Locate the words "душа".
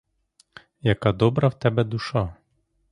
1.83-2.35